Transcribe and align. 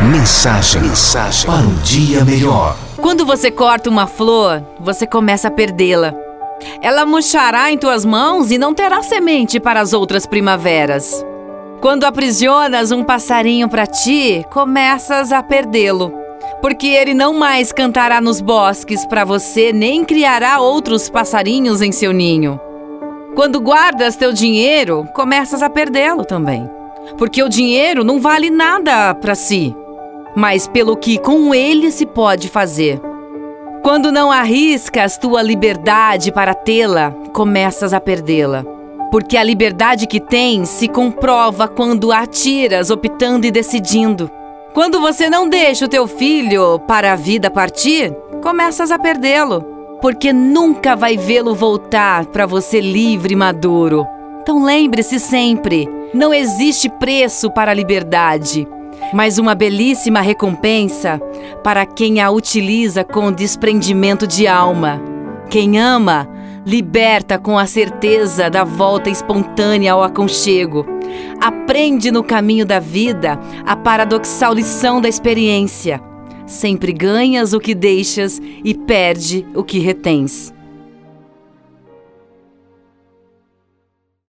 Mensagem, 0.00 0.80
mensagem 0.80 1.44
para 1.44 1.66
um 1.66 1.74
dia 1.82 2.24
melhor. 2.24 2.76
Quando 3.02 3.26
você 3.26 3.50
corta 3.50 3.90
uma 3.90 4.06
flor, 4.06 4.62
você 4.78 5.08
começa 5.08 5.48
a 5.48 5.50
perdê-la. 5.50 6.14
Ela 6.80 7.04
murchará 7.04 7.72
em 7.72 7.76
tuas 7.76 8.04
mãos 8.04 8.52
e 8.52 8.58
não 8.58 8.72
terá 8.72 9.02
semente 9.02 9.58
para 9.58 9.80
as 9.80 9.92
outras 9.92 10.24
primaveras. 10.24 11.26
Quando 11.80 12.04
aprisionas 12.04 12.92
um 12.92 13.02
passarinho 13.02 13.68
para 13.68 13.88
ti, 13.88 14.46
começas 14.52 15.32
a 15.32 15.42
perdê-lo. 15.42 16.12
Porque 16.62 16.86
ele 16.86 17.12
não 17.12 17.34
mais 17.34 17.72
cantará 17.72 18.20
nos 18.20 18.40
bosques 18.40 19.04
para 19.04 19.24
você, 19.24 19.72
nem 19.72 20.04
criará 20.04 20.60
outros 20.60 21.10
passarinhos 21.10 21.82
em 21.82 21.90
seu 21.90 22.12
ninho. 22.12 22.60
Quando 23.34 23.60
guardas 23.60 24.14
teu 24.14 24.32
dinheiro, 24.32 25.08
começas 25.12 25.60
a 25.60 25.68
perdê-lo 25.68 26.24
também. 26.24 26.70
Porque 27.16 27.42
o 27.42 27.48
dinheiro 27.48 28.04
não 28.04 28.20
vale 28.20 28.50
nada 28.50 29.14
para 29.14 29.34
si, 29.34 29.74
mas 30.38 30.68
pelo 30.68 30.96
que 30.96 31.18
com 31.18 31.52
ele 31.52 31.90
se 31.90 32.06
pode 32.06 32.48
fazer. 32.48 33.00
Quando 33.82 34.12
não 34.12 34.30
arriscas 34.30 35.18
tua 35.18 35.42
liberdade 35.42 36.30
para 36.30 36.54
tê-la, 36.54 37.10
começas 37.32 37.92
a 37.92 38.00
perdê-la. 38.00 38.64
Porque 39.10 39.36
a 39.36 39.42
liberdade 39.42 40.06
que 40.06 40.20
tens 40.20 40.68
se 40.68 40.86
comprova 40.86 41.66
quando 41.66 42.12
a 42.12 42.24
tiras, 42.24 42.88
optando 42.88 43.48
e 43.48 43.50
decidindo. 43.50 44.30
Quando 44.72 45.00
você 45.00 45.28
não 45.28 45.48
deixa 45.48 45.86
o 45.86 45.88
teu 45.88 46.06
filho 46.06 46.78
para 46.86 47.14
a 47.14 47.16
vida 47.16 47.50
partir, 47.50 48.14
começas 48.40 48.92
a 48.92 48.98
perdê-lo. 48.98 49.62
Porque 50.00 50.32
nunca 50.32 50.94
vai 50.94 51.16
vê-lo 51.16 51.52
voltar 51.52 52.26
para 52.26 52.46
você 52.46 52.80
livre 52.80 53.32
e 53.32 53.36
maduro. 53.36 54.06
Então 54.40 54.62
lembre-se 54.62 55.18
sempre: 55.18 55.88
não 56.14 56.32
existe 56.32 56.88
preço 56.88 57.50
para 57.50 57.72
a 57.72 57.74
liberdade 57.74 58.68
mas 59.12 59.38
uma 59.38 59.54
belíssima 59.54 60.20
recompensa 60.20 61.20
para 61.62 61.86
quem 61.86 62.20
a 62.20 62.30
utiliza 62.30 63.04
com 63.04 63.32
desprendimento 63.32 64.26
de 64.26 64.46
alma. 64.46 65.00
Quem 65.50 65.78
ama, 65.78 66.28
liberta 66.66 67.38
com 67.38 67.58
a 67.58 67.66
certeza 67.66 68.50
da 68.50 68.64
volta 68.64 69.08
espontânea 69.08 69.92
ao 69.92 70.02
aconchego. 70.02 70.84
Aprende 71.40 72.10
no 72.10 72.22
caminho 72.22 72.66
da 72.66 72.78
vida 72.78 73.38
a 73.64 73.74
paradoxal 73.74 74.52
lição 74.52 75.00
da 75.00 75.08
experiência. 75.08 76.00
Sempre 76.46 76.92
ganhas 76.92 77.52
o 77.52 77.60
que 77.60 77.74
deixas 77.74 78.40
e 78.64 78.74
perde 78.74 79.46
o 79.54 79.62
que 79.62 79.78
retens. 79.78 80.52